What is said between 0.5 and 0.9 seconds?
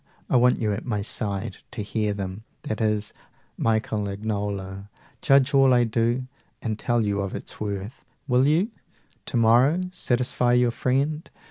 you at